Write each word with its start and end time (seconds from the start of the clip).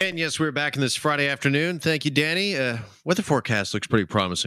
And 0.00 0.16
yes, 0.16 0.38
we're 0.38 0.52
back 0.52 0.76
in 0.76 0.80
this 0.80 0.94
Friday 0.94 1.26
afternoon. 1.26 1.80
Thank 1.80 2.04
you, 2.04 2.12
Danny. 2.12 2.56
Uh, 2.56 2.78
weather 3.04 3.24
forecast 3.24 3.74
looks 3.74 3.88
pretty 3.88 4.04
promising. 4.04 4.46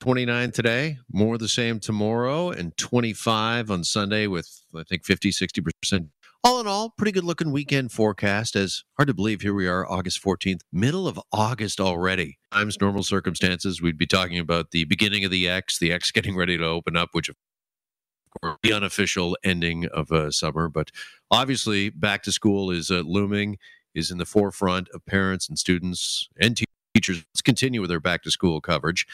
29 0.00 0.50
today, 0.50 0.98
more 1.12 1.38
the 1.38 1.46
same 1.46 1.78
tomorrow, 1.78 2.50
and 2.50 2.76
25 2.76 3.70
on 3.70 3.84
Sunday 3.84 4.26
with, 4.26 4.50
I 4.74 4.82
think, 4.82 5.04
50, 5.04 5.30
60%. 5.30 6.08
All 6.42 6.58
in 6.60 6.66
all, 6.66 6.90
pretty 6.98 7.12
good 7.12 7.22
looking 7.22 7.52
weekend 7.52 7.92
forecast. 7.92 8.56
As 8.56 8.82
hard 8.96 9.06
to 9.06 9.14
believe, 9.14 9.40
here 9.40 9.54
we 9.54 9.68
are, 9.68 9.88
August 9.88 10.20
14th, 10.20 10.62
middle 10.72 11.06
of 11.06 11.20
August 11.30 11.78
already. 11.78 12.40
Times 12.52 12.80
normal 12.80 13.04
circumstances, 13.04 13.80
we'd 13.80 13.98
be 13.98 14.06
talking 14.06 14.40
about 14.40 14.72
the 14.72 14.82
beginning 14.82 15.24
of 15.24 15.30
the 15.30 15.48
Ex, 15.48 15.78
the 15.78 15.92
Ex 15.92 16.10
getting 16.10 16.36
ready 16.36 16.58
to 16.58 16.64
open 16.64 16.96
up, 16.96 17.10
which 17.12 17.28
of 17.28 17.36
course, 18.42 18.56
the 18.64 18.72
unofficial 18.72 19.36
ending 19.44 19.86
of 19.86 20.10
uh, 20.10 20.32
summer. 20.32 20.68
But 20.68 20.90
obviously, 21.30 21.88
back 21.88 22.24
to 22.24 22.32
school 22.32 22.72
is 22.72 22.90
uh, 22.90 23.02
looming 23.06 23.58
is 23.98 24.10
in 24.10 24.18
the 24.18 24.24
forefront 24.24 24.88
of 24.94 25.04
parents 25.04 25.48
and 25.48 25.58
students 25.58 26.28
and 26.40 26.56
teachers. 26.94 27.24
Let's 27.34 27.42
continue 27.42 27.80
with 27.80 27.90
our 27.90 28.00
back 28.00 28.22
to 28.22 28.30
school 28.30 28.60
coverage. 28.60 29.06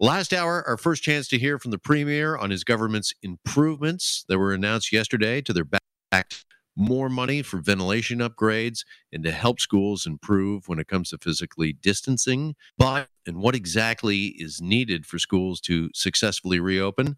Last 0.00 0.32
hour, 0.32 0.62
our 0.66 0.76
first 0.76 1.02
chance 1.02 1.26
to 1.28 1.38
hear 1.38 1.58
from 1.58 1.72
the 1.72 1.78
Premier 1.78 2.36
on 2.36 2.50
his 2.50 2.62
government's 2.62 3.12
improvements 3.22 4.24
that 4.28 4.38
were 4.38 4.54
announced 4.54 4.92
yesterday 4.92 5.40
to 5.42 5.52
their 5.52 5.64
back 5.64 6.32
more 6.76 7.08
money 7.08 7.42
for 7.42 7.58
ventilation 7.58 8.20
upgrades 8.20 8.84
and 9.12 9.24
to 9.24 9.32
help 9.32 9.58
schools 9.58 10.06
improve 10.06 10.68
when 10.68 10.78
it 10.78 10.86
comes 10.86 11.10
to 11.10 11.18
physically 11.18 11.72
distancing. 11.72 12.54
But, 12.78 13.08
and 13.26 13.38
what 13.38 13.56
exactly 13.56 14.26
is 14.38 14.60
needed 14.62 15.04
for 15.04 15.18
schools 15.18 15.60
to 15.62 15.90
successfully 15.92 16.60
reopen? 16.60 17.16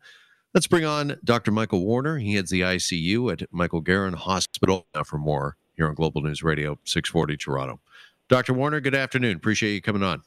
Let's 0.55 0.67
bring 0.67 0.87
on 0.87 1.19
Dr. 1.23 1.53
Michael 1.53 1.85
Warner. 1.85 2.19
He 2.19 2.35
heads 2.35 2.51
the 2.51 2.63
ICU 2.63 3.31
at 3.31 3.53
Michael 3.53 3.83
Garron 3.83 4.15
Hospital. 4.15 4.87
Now, 4.95 5.05
for 5.05 5.19
more 5.19 5.59
here 5.81 5.89
on 5.89 5.95
Global 5.95 6.21
News 6.21 6.43
Radio 6.43 6.79
640 6.85 7.39
Toronto. 7.39 7.81
Dr. 8.29 8.53
Warner, 8.53 8.81
good 8.81 8.95
afternoon. 8.95 9.37
Appreciate 9.37 9.73
you 9.73 9.81
coming 9.81 10.03
on. 10.03 10.23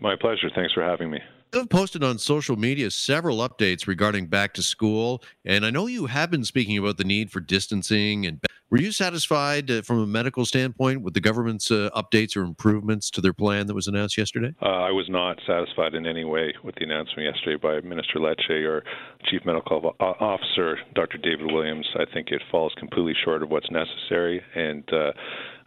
My 0.00 0.16
pleasure. 0.20 0.50
Thanks 0.54 0.72
for 0.74 0.82
having 0.82 1.10
me. 1.10 1.20
You've 1.54 1.70
posted 1.70 2.04
on 2.04 2.18
social 2.18 2.56
media 2.56 2.90
several 2.90 3.38
updates 3.38 3.86
regarding 3.86 4.26
back 4.26 4.52
to 4.54 4.62
school, 4.62 5.22
and 5.44 5.64
I 5.64 5.70
know 5.70 5.86
you 5.86 6.06
have 6.06 6.30
been 6.30 6.44
speaking 6.44 6.76
about 6.76 6.98
the 6.98 7.04
need 7.04 7.30
for 7.30 7.40
distancing. 7.40 8.26
And 8.26 8.40
were 8.68 8.80
you 8.80 8.92
satisfied 8.92 9.70
uh, 9.70 9.82
from 9.82 10.00
a 10.00 10.06
medical 10.06 10.44
standpoint 10.44 11.02
with 11.02 11.14
the 11.14 11.20
government's 11.20 11.70
uh, 11.70 11.88
updates 11.94 12.36
or 12.36 12.42
improvements 12.42 13.10
to 13.10 13.20
their 13.20 13.32
plan 13.32 13.68
that 13.68 13.74
was 13.74 13.86
announced 13.86 14.18
yesterday? 14.18 14.54
Uh, 14.60 14.66
I 14.66 14.90
was 14.90 15.06
not 15.08 15.38
satisfied 15.46 15.94
in 15.94 16.04
any 16.04 16.24
way 16.24 16.52
with 16.64 16.74
the 16.74 16.84
announcement 16.84 17.32
yesterday 17.34 17.56
by 17.56 17.80
Minister 17.86 18.18
Lecce 18.18 18.66
or 18.66 18.82
Chief 19.30 19.40
Medical 19.46 19.94
Officer 20.00 20.78
Dr. 20.94 21.18
David 21.18 21.52
Williams. 21.52 21.86
I 21.94 22.04
think 22.12 22.28
it 22.32 22.42
falls 22.50 22.74
completely 22.76 23.14
short 23.24 23.42
of 23.42 23.50
what's 23.50 23.70
necessary 23.70 24.42
and 24.54 24.84
uh, 24.92 25.12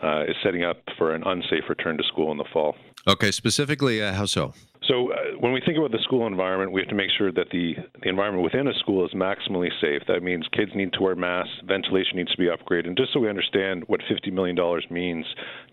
uh, 0.06 0.24
is 0.24 0.36
setting 0.44 0.64
up 0.64 0.78
for 0.98 1.16
an 1.16 1.24
unsafe 1.26 1.64
return 1.70 1.98
to 1.98 2.04
school 2.04 2.32
in 2.32 2.38
the 2.38 2.46
fall. 2.52 2.76
Okay, 3.08 3.32
specifically, 3.32 4.04
uh, 4.04 4.14
how 4.14 4.26
so? 4.26 4.54
So, 4.90 5.12
uh, 5.12 5.38
when 5.40 5.54
we 5.54 5.62
think 5.64 5.78
about 5.78 5.92
the 5.92 6.00
school 6.02 6.26
environment, 6.26 6.72
we 6.72 6.82
have 6.82 6.90
to 6.90 6.96
make 6.96 7.12
sure 7.16 7.32
that 7.32 7.50
the, 7.52 7.76
the 8.02 8.10
environment 8.10 8.44
within 8.44 8.68
a 8.68 8.74
school 8.80 9.06
is 9.06 9.12
maximally 9.14 9.70
safe. 9.80 10.02
That 10.08 10.24
means 10.24 10.48
kids 10.52 10.72
need 10.74 10.94
to 10.94 11.02
wear 11.02 11.16
masks, 11.16 11.54
ventilation 11.64 12.18
needs 12.18 12.32
to 12.32 12.38
be 12.38 12.48
upgraded. 12.48 12.88
And 12.88 12.98
just 12.98 13.14
so 13.14 13.20
we 13.20 13.30
understand 13.30 13.84
what 13.86 14.02
$50 14.10 14.34
million 14.34 14.58
means, 14.90 15.26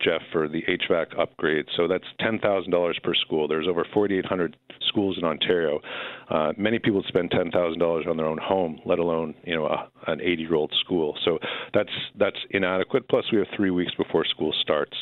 Jeff, 0.04 0.20
for 0.32 0.48
the 0.48 0.62
HVAC 0.68 1.18
upgrade, 1.18 1.64
so 1.76 1.88
that's 1.88 2.04
$10,000 2.20 3.02
per 3.02 3.14
school. 3.14 3.48
There's 3.48 3.66
over 3.66 3.86
4,800 3.94 4.56
schools 4.86 5.16
in 5.16 5.24
Ontario. 5.24 5.80
Uh, 6.28 6.52
many 6.58 6.78
people 6.78 7.02
spend 7.08 7.30
$10,000 7.30 8.06
on 8.06 8.16
their 8.18 8.26
own 8.26 8.38
home, 8.38 8.80
let 8.84 8.98
alone 8.98 9.34
you 9.44 9.56
know 9.56 9.66
a, 9.66 9.88
an 10.10 10.18
80-year-old 10.18 10.72
school. 10.84 11.16
So 11.24 11.38
that's 11.72 11.90
that's 12.18 12.36
inadequate. 12.50 13.08
Plus, 13.08 13.24
we 13.32 13.38
have 13.38 13.46
three 13.56 13.70
weeks 13.70 13.92
before 13.96 14.24
school 14.24 14.52
starts. 14.62 14.96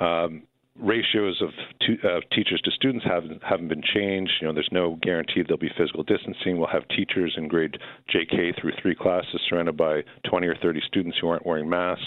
Um, 0.00 0.42
ratios 0.80 1.42
of 1.42 1.50
to, 1.80 2.08
uh, 2.08 2.20
teachers 2.34 2.60
to 2.64 2.70
students 2.70 3.04
haven't 3.04 3.42
haven't 3.42 3.68
been 3.68 3.82
changed. 3.82 4.32
You 4.40 4.48
know, 4.48 4.54
there's 4.54 4.68
no 4.72 4.98
guarantee 5.02 5.42
there'll 5.42 5.58
be 5.58 5.70
physical 5.76 6.02
distancing. 6.02 6.58
We'll 6.58 6.68
have 6.68 6.86
teachers 6.88 7.34
in 7.36 7.48
grade 7.48 7.78
JK 8.14 8.60
through 8.60 8.72
three 8.80 8.94
classes 8.94 9.40
surrounded 9.48 9.76
by 9.76 10.02
20 10.28 10.46
or 10.46 10.56
30 10.56 10.80
students 10.86 11.18
who 11.20 11.28
aren't 11.28 11.46
wearing 11.46 11.68
masks. 11.68 12.04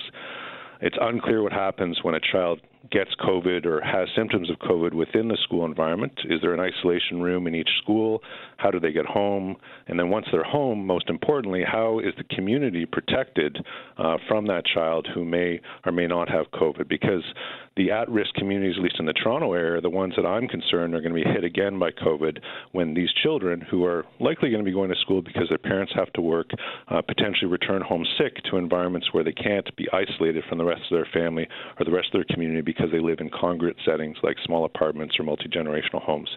It's 0.81 0.97
unclear 0.99 1.43
what 1.43 1.53
happens 1.53 1.99
when 2.01 2.15
a 2.15 2.19
child 2.19 2.59
gets 2.89 3.11
COVID 3.19 3.65
or 3.65 3.79
has 3.81 4.09
symptoms 4.15 4.49
of 4.49 4.57
COVID 4.57 4.93
within 4.93 5.27
the 5.27 5.37
school 5.43 5.65
environment? 5.65 6.13
Is 6.29 6.41
there 6.41 6.53
an 6.53 6.59
isolation 6.59 7.21
room 7.21 7.45
in 7.45 7.53
each 7.53 7.69
school? 7.83 8.21
How 8.57 8.71
do 8.71 8.79
they 8.79 8.91
get 8.91 9.05
home? 9.05 9.55
And 9.87 9.99
then 9.99 10.09
once 10.09 10.25
they're 10.31 10.43
home, 10.43 10.85
most 10.85 11.09
importantly, 11.09 11.63
how 11.69 11.99
is 11.99 12.13
the 12.17 12.23
community 12.35 12.85
protected 12.85 13.57
uh, 13.97 14.17
from 14.27 14.47
that 14.47 14.65
child 14.65 15.07
who 15.13 15.23
may 15.23 15.61
or 15.85 15.91
may 15.91 16.07
not 16.07 16.29
have 16.29 16.47
COVID? 16.53 16.89
Because 16.89 17.23
the 17.77 17.91
at 17.91 18.09
risk 18.09 18.33
communities, 18.33 18.75
at 18.77 18.83
least 18.83 18.97
in 18.99 19.05
the 19.05 19.13
Toronto 19.13 19.53
area, 19.53 19.77
are 19.77 19.81
the 19.81 19.89
ones 19.89 20.13
that 20.17 20.25
I'm 20.25 20.47
concerned 20.47 20.93
are 20.93 21.01
going 21.01 21.15
to 21.15 21.23
be 21.23 21.29
hit 21.29 21.43
again 21.43 21.79
by 21.79 21.91
COVID 21.91 22.39
when 22.73 22.93
these 22.93 23.09
children, 23.23 23.61
who 23.61 23.85
are 23.85 24.05
likely 24.19 24.49
going 24.49 24.63
to 24.63 24.69
be 24.69 24.73
going 24.73 24.89
to 24.89 24.99
school 25.01 25.21
because 25.21 25.47
their 25.49 25.57
parents 25.57 25.93
have 25.95 26.11
to 26.13 26.21
work, 26.21 26.49
uh, 26.89 27.01
potentially 27.01 27.49
return 27.49 27.81
home 27.81 28.05
sick 28.17 28.35
to 28.49 28.57
environments 28.57 29.13
where 29.13 29.23
they 29.23 29.31
can't 29.31 29.73
be 29.77 29.87
isolated 29.93 30.43
from 30.49 30.57
the 30.57 30.65
rest 30.65 30.81
of 30.91 30.97
their 30.97 31.07
family 31.13 31.47
or 31.79 31.85
the 31.85 31.91
rest 31.91 32.07
of 32.07 32.13
their 32.13 32.35
community 32.35 32.61
because 32.75 32.91
they 32.91 32.99
live 32.99 33.19
in 33.19 33.29
congregate 33.29 33.77
settings 33.85 34.17
like 34.23 34.37
small 34.45 34.65
apartments 34.65 35.15
or 35.19 35.23
multi 35.23 35.47
generational 35.47 36.01
homes. 36.01 36.29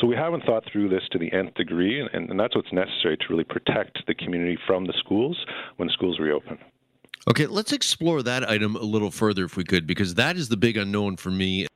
So 0.00 0.06
we 0.06 0.16
haven't 0.16 0.44
thought 0.44 0.64
through 0.70 0.88
this 0.88 1.02
to 1.12 1.18
the 1.18 1.32
nth 1.32 1.54
degree, 1.54 2.00
and, 2.00 2.30
and 2.30 2.38
that's 2.38 2.56
what's 2.56 2.72
necessary 2.72 3.16
to 3.16 3.24
really 3.30 3.44
protect 3.44 4.06
the 4.06 4.14
community 4.14 4.58
from 4.66 4.86
the 4.86 4.94
schools 4.98 5.36
when 5.76 5.88
schools 5.88 6.18
reopen. 6.18 6.58
Okay, 7.28 7.46
let's 7.46 7.72
explore 7.72 8.22
that 8.22 8.48
item 8.48 8.74
a 8.74 8.82
little 8.82 9.10
further 9.10 9.44
if 9.44 9.56
we 9.56 9.64
could, 9.64 9.86
because 9.86 10.14
that 10.16 10.36
is 10.36 10.48
the 10.48 10.56
big 10.56 10.76
unknown 10.76 11.16
for 11.16 11.30
me 11.30 11.66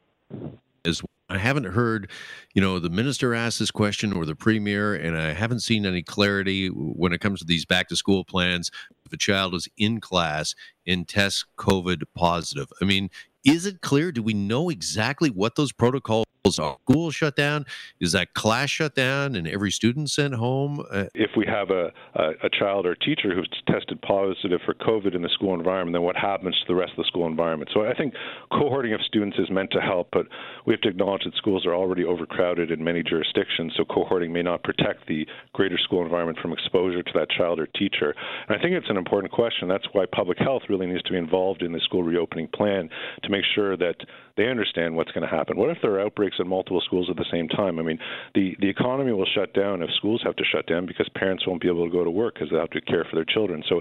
as 0.85 1.03
I 1.29 1.39
haven't 1.39 1.65
heard, 1.65 2.11
you 2.55 2.63
know, 2.63 2.79
the 2.79 2.89
minister 2.89 3.35
ask 3.35 3.59
this 3.59 3.73
question 3.73 4.13
or 4.13 4.25
the 4.25 4.37
premier, 4.37 4.95
and 4.95 5.17
I 5.17 5.33
haven't 5.33 5.61
seen 5.61 5.85
any 5.85 6.03
clarity 6.03 6.69
when 6.69 7.13
it 7.13 7.21
comes 7.21 7.41
to 7.41 7.45
these 7.45 7.65
back 7.65 7.89
to 7.89 7.97
school 7.97 8.25
plans. 8.25 8.71
If 9.05 9.13
a 9.13 9.17
child 9.17 9.55
is 9.55 9.69
in 9.77 10.01
class 10.01 10.55
and 10.87 11.07
tests 11.07 11.45
COVID 11.59 12.05
positive, 12.15 12.69
I 12.81 12.85
mean, 12.85 13.11
is 13.47 13.65
it 13.67 13.81
clear? 13.81 14.13
Do 14.13 14.23
we 14.23 14.35
know 14.35 14.69
exactly 14.69 15.31
what 15.31 15.55
those 15.57 15.73
protocols? 15.73 16.26
School 16.51 17.11
shut 17.11 17.37
down? 17.37 17.67
Is 18.01 18.13
that 18.13 18.35
class 18.35 18.71
shut 18.71 18.95
down 18.95 19.35
and 19.35 19.47
every 19.47 19.71
student 19.71 20.11
sent 20.11 20.35
home? 20.35 20.85
Uh, 20.91 21.05
if 21.15 21.31
we 21.37 21.47
have 21.47 21.71
a, 21.71 21.93
a, 22.15 22.31
a, 22.45 22.51
child 22.51 22.87
or 22.87 22.93
a 22.93 22.99
teacher 22.99 23.35
who's 23.35 23.49
tested 23.69 24.01
positive 24.03 24.61
for 24.65 24.75
COVID 24.75 25.15
in 25.15 25.23
the 25.23 25.29
school 25.31 25.55
environment, 25.55 25.95
then 25.95 26.03
what 26.03 26.17
happens 26.17 26.55
to 26.61 26.73
the 26.73 26.75
rest 26.75 26.93
of 26.93 26.99
the 26.99 27.05
school 27.05 27.27
environment? 27.27 27.71
So 27.75 27.87
I 27.87 27.95
think 27.95 28.15
cohorting 28.53 28.95
of 28.95 29.01
students 29.07 29.39
is 29.39 29.51
meant 29.51 29.71
to 29.73 29.81
help, 29.81 30.09
but 30.13 30.27
we 30.67 30.73
have 30.73 30.81
to 30.83 30.89
acknowledge 30.89 31.25
that 31.25 31.35
schools 31.37 31.67
are 31.67 31.75
already 31.75 32.05
overcrowded 32.05 32.71
in 32.71 32.83
many 32.83 33.03
jurisdictions, 33.03 33.73
so 33.77 33.85
cohorting 33.85 34.31
may 34.31 34.43
not 34.43 34.63
protect 34.63 35.07
the 35.07 35.27
greater 35.53 35.79
school 35.79 36.03
environment 36.03 36.39
from 36.41 36.53
exposure 36.53 37.03
to 37.03 37.13
that 37.15 37.31
child 37.31 37.59
or 37.59 37.67
teacher. 37.67 38.15
And 38.49 38.57
I 38.57 38.61
think 38.61 38.75
it's 38.75 38.91
an 38.91 38.97
important 38.97 39.33
question. 39.33 39.69
That's 39.69 39.87
why 39.93 40.05
public 40.11 40.39
health 40.39 40.63
really 40.69 40.87
needs 40.87 41.03
to 41.05 41.13
be 41.13 41.19
involved 41.19 41.63
in 41.63 41.73
the 41.73 41.81
school 41.81 42.03
reopening 42.03 42.49
plan 42.49 42.89
to 43.23 43.29
make 43.31 43.45
sure 43.55 43.77
that 43.77 43.97
they 44.37 44.49
understand 44.49 44.95
what's 44.95 45.11
going 45.13 45.29
to 45.29 45.35
happen. 45.35 45.57
What 45.57 45.71
if 45.71 45.79
there 45.83 45.93
are 45.93 46.01
outbreaks 46.01 46.36
in 46.39 46.49
multiple 46.49 46.81
schools 46.85 47.09
at 47.11 47.17
the 47.17 47.25
same 47.31 47.49
time? 47.49 47.79
I 47.79 47.83
mean, 47.83 47.99
the, 48.35 48.57
the 48.61 48.69
economy 48.69 49.13
will 49.13 49.27
shut 49.35 49.55
down 49.55 49.83
if 49.83 49.91
schools 49.97 50.23
have 50.25 50.37
to 50.37 50.45
shut 50.45 50.67
down 50.67 50.87
because 50.87 51.09
parents 51.15 51.47
won't 51.47 51.61
be 51.61 51.69
able 51.69 51.87
to 51.87 51.93
go 51.93 52.05
to 52.05 52.11
work 52.11 52.35
because 52.35 52.51
they 52.51 52.57
have 52.57 52.71
to 52.71 52.81
care 52.81 53.07
for 53.09 53.17
their 53.17 53.25
children. 53.25 53.63
So 53.69 53.81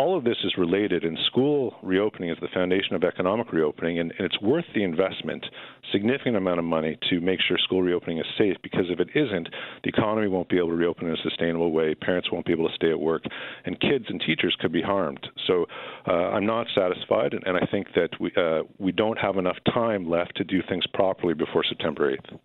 all 0.00 0.16
of 0.16 0.24
this 0.24 0.38
is 0.44 0.54
related, 0.56 1.04
and 1.04 1.18
school 1.26 1.74
reopening 1.82 2.30
is 2.30 2.38
the 2.40 2.48
foundation 2.54 2.94
of 2.94 3.04
economic 3.04 3.52
reopening, 3.52 3.98
and, 3.98 4.12
and, 4.18 4.24
it's 4.24 4.40
worth 4.40 4.64
the 4.74 4.82
investment, 4.82 5.44
significant 5.92 6.36
amount 6.36 6.58
of 6.58 6.64
money, 6.64 6.98
to 7.10 7.20
make 7.20 7.38
sure 7.46 7.58
school 7.58 7.82
reopening 7.82 8.18
is 8.18 8.24
safe. 8.38 8.56
Because 8.62 8.86
if 8.88 8.98
it 8.98 9.08
isn't, 9.14 9.48
the 9.84 9.90
economy 9.90 10.28
won't 10.28 10.48
be 10.48 10.56
able 10.56 10.68
to 10.68 10.74
reopen 10.74 11.06
in 11.06 11.12
a 11.12 11.22
sustainable 11.22 11.70
way. 11.70 11.94
Parents 11.94 12.32
won't 12.32 12.46
be 12.46 12.52
able 12.52 12.66
to 12.66 12.74
stay 12.74 12.90
at 12.90 12.98
work, 12.98 13.24
and 13.66 13.78
kids 13.78 14.06
and 14.08 14.22
teachers 14.26 14.56
could 14.58 14.72
be 14.72 14.80
harmed. 14.80 15.26
So 15.46 15.66
uh, 16.08 16.12
I'm 16.12 16.46
not 16.46 16.66
satisfied, 16.74 17.34
and, 17.34 17.44
and, 17.46 17.58
I 17.58 17.66
think 17.70 17.88
that 17.94 18.08
we 18.18 18.32
uh, 18.38 18.62
we 18.78 18.92
don't 18.92 19.18
have 19.18 19.36
enough 19.36 19.58
time 19.74 20.08
left 20.08 20.34
to 20.36 20.44
do 20.44 20.62
things 20.66 20.86
properly 20.94 21.34
before 21.34 21.62
September 21.68 22.10
8th. 22.10 22.38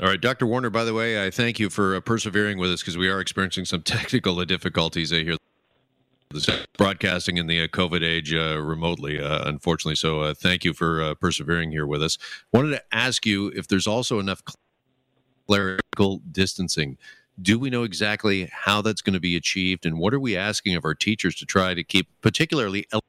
All 0.00 0.06
right, 0.06 0.20
Dr. 0.20 0.46
Warner, 0.46 0.70
by 0.70 0.84
the 0.84 0.94
way, 0.94 1.26
I 1.26 1.30
thank 1.30 1.58
you 1.58 1.68
for 1.68 2.00
persevering 2.00 2.58
with 2.58 2.70
us 2.70 2.80
because 2.80 2.96
we 2.96 3.08
are 3.08 3.20
experiencing 3.20 3.64
some 3.64 3.82
technical 3.96 4.44
difficulties 4.44 5.10
here 5.10 5.39
broadcasting 6.76 7.36
in 7.36 7.46
the 7.46 7.62
uh, 7.62 7.66
COVID 7.66 8.02
age 8.02 8.32
uh, 8.32 8.60
remotely, 8.60 9.20
uh, 9.20 9.48
unfortunately. 9.48 9.96
So 9.96 10.20
uh, 10.20 10.34
thank 10.34 10.64
you 10.64 10.72
for 10.72 11.02
uh, 11.02 11.14
persevering 11.14 11.70
here 11.70 11.86
with 11.86 12.02
us. 12.02 12.18
Wanted 12.52 12.70
to 12.70 12.82
ask 12.92 13.26
you 13.26 13.48
if 13.48 13.68
there's 13.68 13.86
also 13.86 14.18
enough 14.18 14.42
clerical 15.46 16.20
distancing. 16.30 16.98
Do 17.42 17.58
we 17.58 17.70
know 17.70 17.84
exactly 17.84 18.50
how 18.52 18.82
that's 18.82 19.02
going 19.02 19.14
to 19.14 19.20
be 19.20 19.34
achieved, 19.34 19.86
and 19.86 19.98
what 19.98 20.12
are 20.12 20.20
we 20.20 20.36
asking 20.36 20.76
of 20.76 20.84
our 20.84 20.94
teachers 20.94 21.34
to 21.36 21.46
try 21.46 21.74
to 21.74 21.82
keep, 21.82 22.06
particularly, 22.20 22.86
uh, 22.92 23.00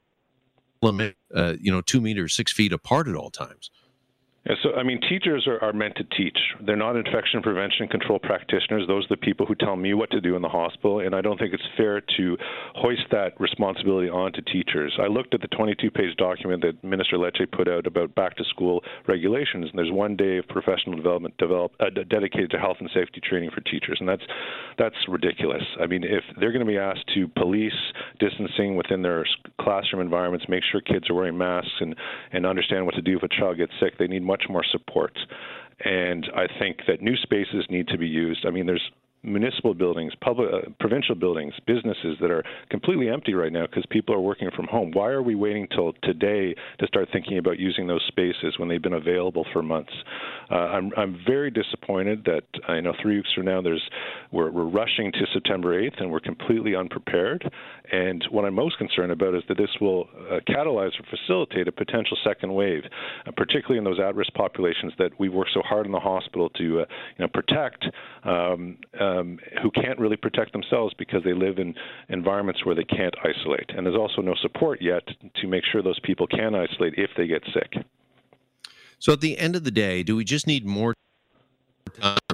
you 1.59 1.71
know, 1.71 1.81
two 1.81 2.00
meters, 2.00 2.33
six 2.33 2.51
feet 2.51 2.71
apart 2.71 3.07
at 3.07 3.15
all 3.15 3.29
times? 3.29 3.69
So, 4.63 4.73
I 4.73 4.81
mean, 4.81 4.99
teachers 5.07 5.45
are, 5.45 5.63
are 5.63 5.71
meant 5.71 5.95
to 5.97 6.03
teach. 6.17 6.38
They're 6.65 6.75
not 6.75 6.95
infection 6.95 7.43
prevention 7.43 7.88
control 7.88 8.17
practitioners. 8.17 8.88
Those 8.88 9.05
are 9.05 9.09
the 9.15 9.17
people 9.17 9.45
who 9.45 9.53
tell 9.53 9.75
me 9.75 9.93
what 9.93 10.09
to 10.11 10.19
do 10.19 10.35
in 10.35 10.41
the 10.41 10.49
hospital, 10.49 10.99
and 10.99 11.13
I 11.13 11.21
don't 11.21 11.38
think 11.38 11.53
it's 11.53 11.63
fair 11.77 12.01
to 12.17 12.38
hoist 12.73 13.03
that 13.11 13.39
responsibility 13.39 14.09
onto 14.09 14.41
teachers. 14.41 14.97
I 14.99 15.05
looked 15.07 15.35
at 15.35 15.41
the 15.41 15.47
22 15.47 15.91
page 15.91 16.15
document 16.17 16.63
that 16.63 16.83
Minister 16.83 17.17
Lecce 17.17 17.51
put 17.51 17.67
out 17.67 17.85
about 17.85 18.15
back 18.15 18.35
to 18.38 18.43
school 18.45 18.83
regulations, 19.07 19.67
and 19.69 19.77
there's 19.77 19.91
one 19.91 20.15
day 20.15 20.38
of 20.38 20.47
professional 20.47 20.95
development 20.95 21.38
develop, 21.38 21.73
uh, 21.79 21.91
dedicated 22.09 22.49
to 22.49 22.57
health 22.57 22.77
and 22.79 22.89
safety 22.95 23.21
training 23.23 23.51
for 23.53 23.61
teachers, 23.61 23.97
and 23.99 24.09
that's, 24.09 24.23
that's 24.79 24.95
ridiculous. 25.07 25.63
I 25.79 25.85
mean, 25.85 26.03
if 26.03 26.23
they're 26.39 26.51
going 26.51 26.65
to 26.65 26.71
be 26.71 26.79
asked 26.79 27.05
to 27.13 27.27
police 27.27 27.77
distancing 28.19 28.75
within 28.75 29.03
their 29.03 29.23
classroom 29.59 30.01
environments, 30.01 30.47
make 30.49 30.63
sure 30.71 30.81
kids 30.81 31.11
are 31.11 31.13
wearing 31.13 31.38
masks, 31.38 31.71
and, 31.79 31.95
and 32.31 32.47
understand 32.47 32.88
what 32.88 32.95
to 32.95 33.03
do 33.03 33.17
if 33.17 33.23
a 33.23 33.27
child 33.27 33.57
gets 33.57 33.71
sick, 33.79 33.99
they 33.99 34.07
need 34.07 34.30
much 34.31 34.45
more 34.49 34.63
support. 34.75 35.13
And 35.83 36.23
I 36.35 36.45
think 36.59 36.73
that 36.87 37.01
new 37.01 37.17
spaces 37.17 37.65
need 37.69 37.87
to 37.89 37.97
be 37.97 38.07
used. 38.07 38.45
I 38.45 38.51
mean, 38.51 38.65
there's 38.65 38.91
municipal 39.23 39.73
buildings, 39.73 40.13
public, 40.21 40.49
uh, 40.51 40.69
provincial 40.79 41.15
buildings, 41.15 41.53
businesses 41.67 42.17
that 42.21 42.31
are 42.31 42.43
completely 42.69 43.07
empty 43.09 43.33
right 43.33 43.51
now 43.51 43.65
because 43.67 43.85
people 43.89 44.15
are 44.15 44.19
working 44.19 44.49
from 44.55 44.65
home. 44.67 44.91
Why 44.93 45.09
are 45.09 45.21
we 45.21 45.35
waiting 45.35 45.67
till 45.75 45.93
today 46.03 46.55
to 46.79 46.87
start 46.87 47.09
thinking 47.13 47.37
about 47.37 47.59
using 47.59 47.87
those 47.87 48.03
spaces 48.07 48.55
when 48.57 48.67
they've 48.67 48.81
been 48.81 48.93
available 48.93 49.45
for 49.53 49.61
months? 49.61 49.93
Uh, 50.49 50.55
I'm 50.55 50.91
I'm 50.97 51.19
very 51.25 51.51
disappointed 51.51 52.25
that 52.25 52.43
I 52.67 52.79
know 52.79 52.93
three 53.01 53.17
weeks 53.17 53.29
from 53.35 53.45
now 53.45 53.61
there's 53.61 53.87
we're 54.31 54.51
we're 54.51 54.65
rushing 54.65 55.11
to 55.11 55.25
September 55.33 55.81
8th 55.81 56.01
and 56.01 56.11
we're 56.11 56.19
completely 56.19 56.75
unprepared. 56.75 57.51
And 57.91 58.23
what 58.31 58.45
I'm 58.45 58.53
most 58.53 58.77
concerned 58.77 59.11
about 59.11 59.35
is 59.35 59.43
that 59.47 59.57
this 59.57 59.69
will 59.79 60.07
uh, 60.29 60.39
catalyze 60.47 60.91
or 60.99 61.05
facilitate 61.09 61.67
a 61.67 61.71
potential 61.71 62.17
second 62.23 62.53
wave, 62.53 62.83
uh, 63.27 63.31
particularly 63.35 63.77
in 63.77 63.83
those 63.83 63.99
at-risk 63.99 64.33
populations 64.33 64.93
that 64.97 65.11
we 65.19 65.29
work 65.29 65.47
so 65.53 65.61
hard 65.61 65.85
in 65.85 65.91
the 65.91 65.99
hospital 65.99 66.49
to 66.51 66.81
uh, 66.81 66.85
you 67.17 67.25
know 67.25 67.27
protect. 67.27 67.85
Um, 68.23 68.77
um, 68.99 69.39
who 69.61 69.71
can't 69.71 69.99
really 69.99 70.15
protect 70.15 70.53
themselves 70.53 70.93
because 70.97 71.23
they 71.23 71.33
live 71.33 71.57
in 71.57 71.73
environments 72.09 72.65
where 72.65 72.75
they 72.75 72.83
can't 72.83 73.15
isolate. 73.23 73.69
And 73.75 73.85
there's 73.85 73.97
also 73.97 74.21
no 74.21 74.35
support 74.41 74.81
yet 74.81 75.03
to 75.41 75.47
make 75.47 75.63
sure 75.71 75.81
those 75.81 75.99
people 76.01 76.27
can 76.27 76.55
isolate 76.55 76.93
if 76.97 77.09
they 77.17 77.27
get 77.27 77.43
sick. 77.53 77.83
So 78.99 79.13
at 79.13 79.21
the 79.21 79.37
end 79.37 79.55
of 79.55 79.63
the 79.63 79.71
day, 79.71 80.03
do 80.03 80.15
we 80.15 80.23
just 80.23 80.45
need 80.45 80.65
more 80.65 80.93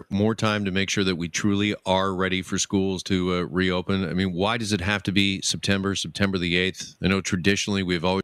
more 0.09 0.35
time 0.35 0.65
to 0.65 0.71
make 0.71 0.89
sure 0.89 1.03
that 1.03 1.15
we 1.15 1.29
truly 1.29 1.75
are 1.85 2.13
ready 2.13 2.41
for 2.41 2.57
schools 2.57 3.03
to 3.03 3.35
uh, 3.35 3.41
reopen? 3.41 4.07
I 4.07 4.13
mean, 4.13 4.33
why 4.33 4.57
does 4.57 4.73
it 4.73 4.81
have 4.81 5.03
to 5.03 5.11
be 5.11 5.41
September, 5.41 5.95
September 5.95 6.38
the 6.38 6.55
8th? 6.55 6.95
I 7.01 7.07
know 7.07 7.21
traditionally 7.21 7.83
we've 7.83 8.05
always 8.05 8.23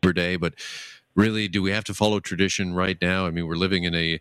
per 0.00 0.12
day, 0.12 0.36
but 0.36 0.54
really, 1.14 1.48
do 1.48 1.62
we 1.62 1.70
have 1.70 1.84
to 1.84 1.94
follow 1.94 2.20
tradition 2.20 2.74
right 2.74 2.98
now? 3.00 3.26
I 3.26 3.30
mean, 3.30 3.46
we're 3.46 3.54
living 3.54 3.84
in 3.84 3.94
a, 3.94 4.18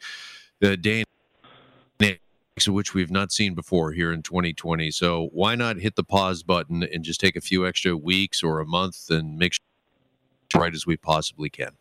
a 0.61 0.77
day 0.77 1.03
which 2.67 2.93
we've 2.93 3.09
not 3.09 3.31
seen 3.31 3.55
before 3.55 3.91
here 3.91 4.11
in 4.11 4.21
2020. 4.21 4.91
So 4.91 5.29
why 5.31 5.55
not 5.55 5.77
hit 5.77 5.95
the 5.95 6.03
pause 6.03 6.43
button 6.43 6.83
and 6.83 7.03
just 7.03 7.19
take 7.19 7.35
a 7.35 7.41
few 7.41 7.65
extra 7.65 7.95
weeks 7.97 8.43
or 8.43 8.59
a 8.59 8.65
month 8.65 9.09
and 9.09 9.37
make 9.37 9.53
sure 9.53 10.61
right 10.61 10.73
as 10.73 10.85
we 10.85 10.97
possibly 10.97 11.49
can? 11.49 11.71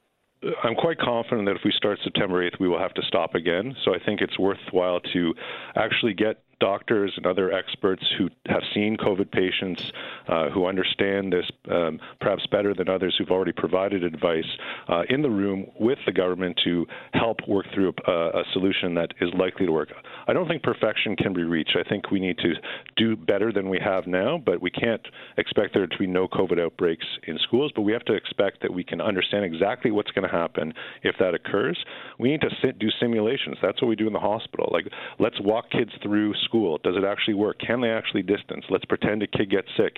I'm 0.65 0.75
quite 0.75 0.99
confident 0.99 1.47
that 1.47 1.57
if 1.57 1.63
we 1.65 1.73
start 1.73 1.99
September 2.03 2.43
8th, 2.49 2.59
we 2.61 2.69
will 2.69 2.79
have 2.79 2.95
to 2.95 3.03
stop 3.03 3.35
again. 3.35 3.75
So 3.85 3.95
I 3.95 3.99
think 4.05 4.21
it's 4.21 4.39
worthwhile 4.39 5.01
to 5.13 5.35
actually 5.77 6.15
get 6.15 6.43
doctors 6.61 7.13
and 7.17 7.27
other 7.27 7.53
experts 7.53 8.03
who 8.19 8.29
have 8.47 8.63
seen 8.73 8.97
COVID 8.97 9.31
patients, 9.33 9.91
uh, 10.29 10.51
who 10.51 10.67
understand 10.67 11.33
this 11.33 11.51
um, 11.71 11.99
perhaps 12.21 12.47
better 12.47 12.75
than 12.75 12.89
others 12.89 13.15
who've 13.19 13.31
already 13.31 13.53
provided 13.53 14.05
advice 14.05 14.45
uh, 14.89 15.03
in 15.09 15.23
the 15.23 15.31
room 15.31 15.67
with 15.79 15.99
the 16.07 16.13
government 16.13 16.59
to 16.65 16.87
help 17.15 17.39
work 17.49 17.67
through 17.75 17.93
a, 18.07 18.13
a, 18.13 18.45
solution 18.53 18.95
that 18.95 19.13
is 19.21 19.31
likely 19.35 19.67
to 19.67 19.73
work. 19.73 19.89
I 20.29 20.33
don't 20.33 20.47
think 20.47 20.63
perfection 20.63 21.17
can 21.17 21.33
be 21.33 21.43
reached. 21.43 21.77
I 21.77 21.89
think 21.89 22.11
we 22.11 22.21
need 22.21 22.39
to 22.39 22.53
do 22.97 23.17
better 23.17 23.53
than 23.53 23.69
we 23.69 23.79
have 23.83 24.07
now, 24.07 24.39
but 24.39 24.61
we 24.61 24.71
can't 24.71 25.03
expect 25.37 25.75
there 25.75 25.87
to 25.87 25.99
be 25.99 26.07
no 26.07 26.29
COVID 26.29 26.61
outbreaks 26.61 27.07
in 27.27 27.39
schools, 27.39 27.73
but 27.75 27.83
we 27.83 27.93
have 27.93 28.05
to 28.05 28.15
expect 28.15 28.63
that 28.63 28.73
we 28.73 28.85
can 28.85 29.01
understand 29.01 29.45
exactly 29.45 29.91
what's 29.91 30.11
going 30.11 30.29
to 30.29 30.35
happen 30.35 30.73
if 31.03 31.17
that 31.19 31.35
occurs. 31.35 31.83
We 32.19 32.31
need 32.31 32.41
to 32.43 32.51
sit, 32.63 32.79
do 32.79 32.89
simulations. 33.01 33.57
That's 33.63 33.81
what 33.81 33.89
we 33.89 33.97
do 33.97 34.07
in 34.07 34.13
the 34.13 34.21
hospital. 34.21 34.69
Like, 34.73 34.87
let's 35.19 35.41
walk 35.41 35.71
kids 35.71 35.93
through 36.03 36.35
school? 36.51 36.79
Does 36.83 36.97
it 36.97 37.05
actually 37.05 37.35
work? 37.35 37.59
Can 37.65 37.81
they 37.81 37.91
actually 37.91 38.23
distance? 38.23 38.65
Let's 38.69 38.85
pretend 38.85 39.23
a 39.23 39.27
kid 39.27 39.51
gets 39.51 39.69
sick. 39.77 39.97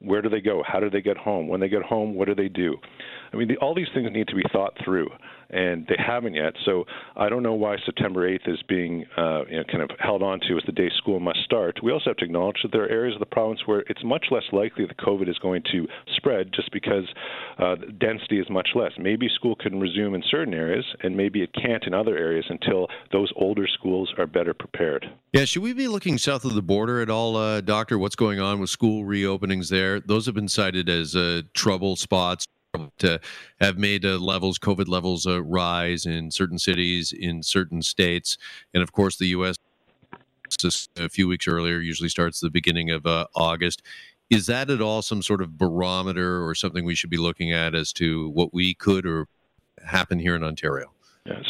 Where 0.00 0.22
do 0.22 0.28
they 0.28 0.40
go? 0.40 0.62
How 0.64 0.78
do 0.78 0.88
they 0.88 1.02
get 1.02 1.16
home? 1.16 1.48
When 1.48 1.60
they 1.60 1.68
get 1.68 1.82
home, 1.82 2.14
what 2.14 2.28
do 2.28 2.34
they 2.34 2.48
do? 2.48 2.76
I 3.32 3.36
mean, 3.36 3.48
the, 3.48 3.56
all 3.58 3.74
these 3.74 3.88
things 3.94 4.08
need 4.12 4.28
to 4.28 4.36
be 4.36 4.44
thought 4.52 4.74
through 4.84 5.08
and 5.50 5.86
they 5.86 5.96
haven't 5.98 6.34
yet. 6.34 6.52
So 6.64 6.84
I 7.16 7.28
don't 7.28 7.42
know 7.42 7.54
why 7.54 7.76
September 7.84 8.28
8th 8.28 8.48
is 8.48 8.62
being 8.68 9.06
uh, 9.16 9.44
you 9.46 9.56
know, 9.56 9.64
kind 9.70 9.82
of 9.82 9.90
held 9.98 10.22
on 10.22 10.40
to 10.40 10.56
as 10.56 10.62
the 10.66 10.72
day 10.72 10.90
school 10.98 11.20
must 11.20 11.40
start. 11.44 11.80
We 11.82 11.92
also 11.92 12.10
have 12.10 12.16
to 12.18 12.24
acknowledge 12.24 12.56
that 12.62 12.72
there 12.72 12.84
are 12.84 12.88
areas 12.88 13.14
of 13.14 13.20
the 13.20 13.26
province 13.26 13.60
where 13.66 13.80
it's 13.88 14.04
much 14.04 14.26
less 14.30 14.42
likely 14.52 14.86
that 14.86 14.98
COVID 14.98 15.28
is 15.28 15.38
going 15.38 15.62
to 15.72 15.86
spread 16.16 16.52
just 16.54 16.70
because 16.72 17.04
uh, 17.58 17.76
density 17.98 18.38
is 18.38 18.46
much 18.50 18.68
less. 18.74 18.92
Maybe 18.98 19.28
school 19.34 19.56
can 19.56 19.80
resume 19.80 20.14
in 20.14 20.22
certain 20.30 20.54
areas, 20.54 20.84
and 21.02 21.16
maybe 21.16 21.42
it 21.42 21.50
can't 21.54 21.84
in 21.84 21.94
other 21.94 22.16
areas 22.16 22.44
until 22.48 22.88
those 23.12 23.32
older 23.36 23.66
schools 23.66 24.12
are 24.18 24.26
better 24.26 24.54
prepared. 24.54 25.06
Yeah, 25.32 25.44
should 25.44 25.62
we 25.62 25.72
be 25.72 25.88
looking 25.88 26.18
south 26.18 26.44
of 26.44 26.54
the 26.54 26.62
border 26.62 27.00
at 27.00 27.10
all, 27.10 27.36
uh, 27.36 27.60
Doctor? 27.60 27.98
What's 27.98 28.16
going 28.16 28.40
on 28.40 28.60
with 28.60 28.70
school 28.70 29.04
reopenings 29.04 29.68
there? 29.68 30.00
Those 30.00 30.26
have 30.26 30.34
been 30.34 30.48
cited 30.48 30.88
as 30.88 31.14
uh, 31.14 31.42
trouble 31.54 31.96
spots 31.96 32.46
to 32.98 33.20
have 33.60 33.78
made 33.78 34.04
uh, 34.04 34.18
levels, 34.18 34.58
COVID 34.58 34.88
levels, 34.88 35.26
uh, 35.26 35.42
rise 35.42 36.06
in 36.06 36.30
certain 36.30 36.58
cities, 36.58 37.12
in 37.12 37.42
certain 37.42 37.82
states, 37.82 38.36
and 38.74 38.82
of 38.82 38.92
course, 38.92 39.16
the 39.16 39.28
U.S. 39.28 39.56
Just 40.58 40.90
a 40.98 41.08
few 41.08 41.28
weeks 41.28 41.46
earlier 41.46 41.78
usually 41.78 42.08
starts 42.08 42.40
the 42.40 42.50
beginning 42.50 42.90
of 42.90 43.06
uh, 43.06 43.26
August. 43.34 43.82
Is 44.30 44.46
that 44.46 44.70
at 44.70 44.82
all 44.82 45.02
some 45.02 45.22
sort 45.22 45.40
of 45.40 45.56
barometer 45.56 46.46
or 46.46 46.54
something 46.54 46.84
we 46.84 46.94
should 46.94 47.10
be 47.10 47.16
looking 47.16 47.52
at 47.52 47.74
as 47.74 47.92
to 47.94 48.28
what 48.30 48.52
we 48.52 48.74
could 48.74 49.06
or 49.06 49.26
happen 49.84 50.18
here 50.18 50.34
in 50.34 50.44
Ontario? 50.44 50.92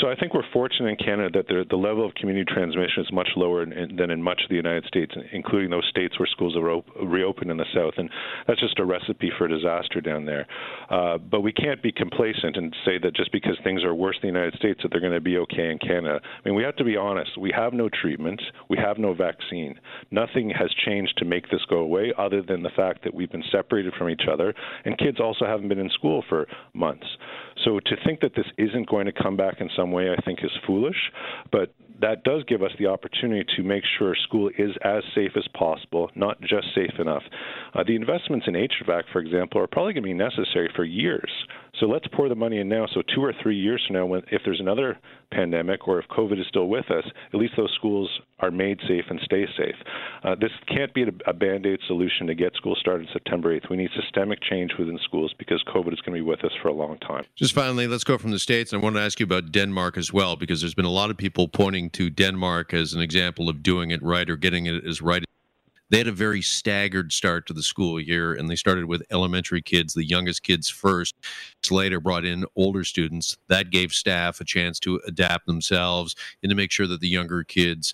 So 0.00 0.08
I 0.08 0.16
think 0.16 0.34
we're 0.34 0.48
fortunate 0.52 0.88
in 0.88 0.96
Canada 0.96 1.38
that 1.38 1.48
the, 1.48 1.64
the 1.68 1.76
level 1.76 2.04
of 2.04 2.14
community 2.14 2.50
transmission 2.52 3.02
is 3.02 3.12
much 3.12 3.28
lower 3.36 3.62
in, 3.62 3.96
than 3.96 4.10
in 4.10 4.22
much 4.22 4.40
of 4.42 4.48
the 4.48 4.56
United 4.56 4.84
States, 4.86 5.14
including 5.32 5.70
those 5.70 5.86
states 5.88 6.18
where 6.18 6.26
schools 6.26 6.56
are 6.56 6.70
op- 6.70 6.86
reopened 7.02 7.50
in 7.50 7.56
the 7.56 7.66
South. 7.74 7.94
And 7.96 8.10
that's 8.46 8.60
just 8.60 8.78
a 8.78 8.84
recipe 8.84 9.30
for 9.36 9.48
disaster 9.48 10.00
down 10.00 10.24
there. 10.24 10.46
Uh, 10.90 11.18
but 11.18 11.40
we 11.40 11.52
can't 11.52 11.82
be 11.82 11.92
complacent 11.92 12.56
and 12.56 12.74
say 12.84 12.98
that 13.02 13.14
just 13.14 13.32
because 13.32 13.56
things 13.62 13.84
are 13.84 13.94
worse 13.94 14.16
in 14.22 14.32
the 14.32 14.38
United 14.38 14.58
States 14.58 14.80
that 14.82 14.90
they're 14.90 15.00
going 15.00 15.12
to 15.12 15.20
be 15.20 15.38
okay 15.38 15.70
in 15.70 15.78
Canada. 15.78 16.20
I 16.22 16.48
mean, 16.48 16.54
we 16.54 16.62
have 16.62 16.76
to 16.76 16.84
be 16.84 16.96
honest. 16.96 17.38
We 17.38 17.52
have 17.54 17.72
no 17.72 17.88
treatment. 17.88 18.40
We 18.68 18.78
have 18.78 18.98
no 18.98 19.14
vaccine. 19.14 19.78
Nothing 20.10 20.50
has 20.50 20.70
changed 20.86 21.14
to 21.18 21.24
make 21.24 21.50
this 21.50 21.64
go 21.68 21.78
away 21.78 22.12
other 22.16 22.42
than 22.42 22.62
the 22.62 22.70
fact 22.70 23.04
that 23.04 23.14
we've 23.14 23.30
been 23.30 23.44
separated 23.52 23.92
from 23.98 24.10
each 24.10 24.22
other. 24.30 24.54
And 24.84 24.98
kids 24.98 25.20
also 25.20 25.44
haven't 25.44 25.68
been 25.68 25.78
in 25.78 25.90
school 25.90 26.24
for 26.28 26.46
months. 26.74 27.06
So 27.64 27.80
to 27.80 27.96
think 28.04 28.20
that 28.20 28.34
this 28.36 28.46
isn't 28.56 28.88
going 28.88 29.06
to 29.06 29.12
come 29.12 29.36
back 29.36 29.60
in 29.68 29.76
some 29.76 29.92
way, 29.92 30.10
I 30.10 30.20
think, 30.22 30.40
is 30.42 30.50
foolish. 30.66 30.96
But 31.52 31.74
that 32.00 32.22
does 32.22 32.44
give 32.44 32.62
us 32.62 32.70
the 32.78 32.86
opportunity 32.86 33.44
to 33.56 33.62
make 33.62 33.82
sure 33.98 34.14
school 34.14 34.50
is 34.56 34.70
as 34.84 35.02
safe 35.14 35.32
as 35.36 35.46
possible, 35.54 36.10
not 36.14 36.40
just 36.40 36.66
safe 36.74 36.98
enough. 36.98 37.22
Uh, 37.74 37.82
the 37.86 37.96
investments 37.96 38.46
in 38.46 38.54
HVAC, 38.54 39.02
for 39.12 39.20
example, 39.20 39.60
are 39.60 39.66
probably 39.66 39.92
going 39.92 40.04
to 40.04 40.08
be 40.08 40.14
necessary 40.14 40.70
for 40.76 40.84
years. 40.84 41.30
So 41.80 41.86
let's 41.86 42.06
pour 42.08 42.28
the 42.28 42.34
money 42.34 42.58
in 42.58 42.68
now. 42.68 42.86
So 42.92 43.02
two 43.14 43.22
or 43.22 43.32
three 43.42 43.56
years 43.56 43.82
from 43.86 43.96
now, 43.96 44.06
when, 44.06 44.22
if 44.32 44.42
there's 44.44 44.60
another 44.60 44.98
pandemic 45.30 45.86
or 45.86 46.00
if 46.00 46.06
COVID 46.08 46.40
is 46.40 46.46
still 46.48 46.66
with 46.68 46.90
us, 46.90 47.04
at 47.32 47.38
least 47.38 47.54
those 47.56 47.72
schools 47.76 48.08
are 48.40 48.50
made 48.50 48.78
safe 48.88 49.04
and 49.10 49.20
stay 49.24 49.46
safe. 49.56 49.74
Uh, 50.24 50.34
this 50.40 50.50
can't 50.66 50.92
be 50.94 51.02
a, 51.02 51.10
a 51.26 51.32
band 51.32 51.66
aid 51.66 51.78
solution 51.86 52.26
to 52.26 52.34
get 52.34 52.54
school 52.54 52.74
started 52.80 53.08
September 53.12 53.58
8th. 53.58 53.70
We 53.70 53.76
need 53.76 53.90
systemic 54.00 54.40
change 54.42 54.72
within 54.78 54.98
schools 55.04 55.34
because 55.38 55.62
COVID 55.68 55.92
is 55.92 56.00
going 56.00 56.16
to 56.16 56.22
be 56.24 56.28
with 56.28 56.44
us 56.44 56.52
for 56.62 56.68
a 56.68 56.72
long 56.72 56.98
time. 56.98 57.24
Just 57.36 57.54
finally, 57.54 57.86
let's 57.86 58.04
go 58.04 58.18
from 58.18 58.32
the 58.32 58.38
States. 58.38 58.72
And 58.72 58.80
I 58.80 58.84
want 58.84 58.96
to 58.96 59.02
ask 59.02 59.20
you 59.20 59.24
about 59.24 59.52
Denmark 59.52 59.96
as 59.96 60.12
well 60.12 60.36
because 60.36 60.60
there's 60.60 60.74
been 60.74 60.84
a 60.84 60.90
lot 60.90 61.10
of 61.10 61.16
people 61.16 61.48
pointing 61.48 61.90
to 61.90 62.10
Denmark 62.10 62.74
as 62.74 62.94
an 62.94 63.00
example 63.00 63.48
of 63.48 63.62
doing 63.62 63.90
it 63.90 64.02
right 64.02 64.28
or 64.28 64.36
getting 64.36 64.66
it 64.66 64.84
as 64.84 65.00
right 65.00 65.24
they 65.90 65.98
had 65.98 66.08
a 66.08 66.12
very 66.12 66.42
staggered 66.42 67.12
start 67.12 67.46
to 67.46 67.52
the 67.52 67.62
school 67.62 68.00
year 68.00 68.34
and 68.34 68.48
they 68.48 68.56
started 68.56 68.86
with 68.86 69.02
elementary 69.10 69.62
kids 69.62 69.94
the 69.94 70.04
youngest 70.04 70.42
kids 70.42 70.68
first. 70.68 71.14
Later 71.70 72.00
brought 72.00 72.24
in 72.24 72.46
older 72.56 72.82
students. 72.82 73.36
That 73.48 73.68
gave 73.68 73.92
staff 73.92 74.40
a 74.40 74.44
chance 74.44 74.80
to 74.80 75.00
adapt 75.06 75.46
themselves 75.46 76.16
and 76.42 76.48
to 76.48 76.56
make 76.56 76.72
sure 76.72 76.86
that 76.86 77.00
the 77.00 77.08
younger 77.08 77.44
kids 77.44 77.92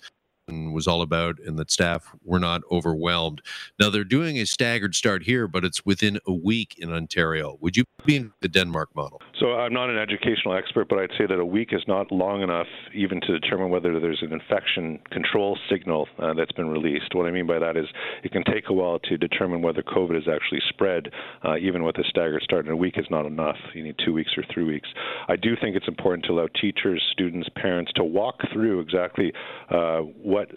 was 0.75 0.87
all 0.87 1.01
about 1.01 1.39
and 1.39 1.57
that 1.57 1.71
staff 1.71 2.13
were 2.23 2.39
not 2.39 2.61
overwhelmed. 2.71 3.41
Now 3.79 3.89
they're 3.89 4.03
doing 4.03 4.37
a 4.37 4.45
staggered 4.45 4.93
start 4.93 5.23
here, 5.23 5.47
but 5.47 5.65
it's 5.65 5.85
within 5.85 6.19
a 6.27 6.33
week 6.33 6.75
in 6.77 6.91
Ontario. 6.91 7.57
Would 7.61 7.75
you 7.75 7.85
be 8.05 8.17
in 8.17 8.31
the 8.41 8.47
Denmark 8.47 8.89
model? 8.95 9.21
So 9.39 9.53
I'm 9.53 9.73
not 9.73 9.89
an 9.89 9.97
educational 9.97 10.55
expert, 10.55 10.87
but 10.87 10.99
I'd 10.99 11.11
say 11.17 11.25
that 11.25 11.39
a 11.39 11.45
week 11.45 11.69
is 11.71 11.81
not 11.87 12.11
long 12.11 12.41
enough 12.41 12.67
even 12.93 13.19
to 13.21 13.39
determine 13.39 13.69
whether 13.69 13.99
there's 13.99 14.21
an 14.21 14.33
infection 14.33 14.99
control 15.11 15.57
signal 15.69 16.07
uh, 16.19 16.33
that's 16.33 16.51
been 16.51 16.69
released. 16.69 17.15
What 17.15 17.25
I 17.25 17.31
mean 17.31 17.47
by 17.47 17.59
that 17.59 17.75
is 17.77 17.87
it 18.23 18.31
can 18.31 18.43
take 18.43 18.69
a 18.69 18.73
while 18.73 18.99
to 18.99 19.17
determine 19.17 19.61
whether 19.61 19.81
COVID 19.81 20.17
is 20.17 20.27
actually 20.27 20.61
spread, 20.69 21.09
uh, 21.43 21.57
even 21.57 21.83
with 21.83 21.97
a 21.97 22.03
staggered 22.09 22.43
start. 22.43 22.65
And 22.65 22.73
a 22.73 22.77
week 22.77 22.95
is 22.97 23.05
not 23.09 23.25
enough. 23.25 23.57
You 23.73 23.83
need 23.83 23.95
two 24.03 24.13
weeks 24.13 24.31
or 24.37 24.43
three 24.53 24.63
weeks. 24.63 24.89
I 25.27 25.35
do 25.35 25.55
think 25.59 25.75
it's 25.75 25.87
important 25.87 26.25
to 26.25 26.33
allow 26.33 26.47
teachers, 26.61 27.01
students, 27.11 27.49
parents 27.55 27.91
to 27.95 28.03
walk 28.03 28.35
through 28.53 28.81
exactly 28.81 29.31
uh, 29.69 30.01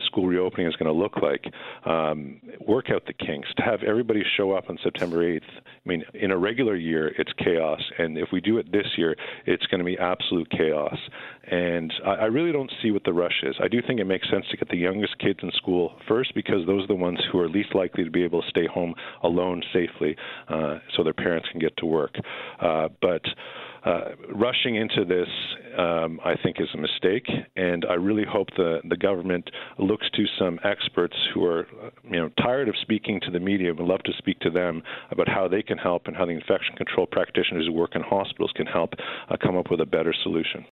school 0.06 0.26
reopening 0.26 0.66
is 0.66 0.76
going 0.76 0.92
to 0.92 0.98
look 0.98 1.16
like, 1.22 1.44
um, 1.86 2.40
work 2.66 2.90
out 2.90 3.02
the 3.06 3.12
kinks, 3.12 3.48
to 3.56 3.62
have 3.62 3.82
everybody 3.82 4.22
show 4.36 4.52
up 4.52 4.68
on 4.68 4.78
September 4.82 5.18
8th. 5.18 5.40
I 5.44 5.88
mean, 5.88 6.04
in 6.14 6.30
a 6.30 6.36
regular 6.36 6.76
year, 6.76 7.08
it's 7.18 7.32
chaos. 7.38 7.80
And 7.98 8.18
if 8.18 8.28
we 8.32 8.40
do 8.40 8.58
it 8.58 8.70
this 8.72 8.86
year, 8.96 9.16
it's 9.46 9.66
going 9.66 9.78
to 9.78 9.84
be 9.84 9.96
absolute 9.98 10.50
chaos. 10.50 10.96
And 11.50 11.92
I, 12.04 12.10
I 12.10 12.24
really 12.24 12.52
don't 12.52 12.70
see 12.82 12.90
what 12.90 13.04
the 13.04 13.12
rush 13.12 13.42
is. 13.42 13.56
I 13.62 13.68
do 13.68 13.80
think 13.86 14.00
it 14.00 14.04
makes 14.04 14.28
sense 14.30 14.44
to 14.50 14.56
get 14.56 14.68
the 14.68 14.76
youngest 14.76 15.18
kids 15.18 15.38
in 15.42 15.50
school 15.52 15.92
first 16.06 16.34
because 16.34 16.66
those 16.66 16.84
are 16.84 16.88
the 16.88 16.94
ones 16.94 17.18
who 17.30 17.38
are 17.38 17.48
least 17.48 17.74
likely 17.74 18.04
to 18.04 18.10
be 18.10 18.24
able 18.24 18.42
to 18.42 18.48
stay 18.48 18.66
home 18.66 18.94
alone 19.22 19.62
safely 19.72 20.16
uh, 20.48 20.78
so 20.96 21.02
their 21.02 21.14
parents 21.14 21.48
can 21.50 21.60
get 21.60 21.76
to 21.78 21.86
work. 21.86 22.14
Uh, 22.60 22.88
but 23.00 23.22
uh, 23.84 24.00
rushing 24.34 24.76
into 24.76 25.04
this, 25.04 25.28
um, 25.76 26.20
I 26.24 26.34
think, 26.42 26.56
is 26.60 26.68
a 26.74 26.78
mistake, 26.78 27.26
and 27.56 27.84
I 27.88 27.94
really 27.94 28.24
hope 28.28 28.48
the 28.56 28.80
the 28.88 28.96
government 28.96 29.50
looks 29.78 30.06
to 30.14 30.24
some 30.38 30.58
experts 30.64 31.16
who 31.32 31.44
are, 31.44 31.66
you 32.04 32.18
know, 32.18 32.30
tired 32.42 32.68
of 32.68 32.74
speaking 32.82 33.20
to 33.20 33.30
the 33.30 33.40
media, 33.40 33.72
would 33.72 33.86
love 33.86 34.02
to 34.04 34.12
speak 34.18 34.40
to 34.40 34.50
them 34.50 34.82
about 35.10 35.28
how 35.28 35.48
they 35.48 35.62
can 35.62 35.78
help 35.78 36.06
and 36.06 36.16
how 36.16 36.26
the 36.26 36.32
infection 36.32 36.74
control 36.76 37.06
practitioners 37.06 37.66
who 37.66 37.72
work 37.72 37.94
in 37.94 38.02
hospitals 38.02 38.52
can 38.54 38.66
help 38.66 38.94
uh, 39.30 39.36
come 39.40 39.56
up 39.56 39.70
with 39.70 39.80
a 39.80 39.86
better 39.86 40.14
solution. 40.22 40.66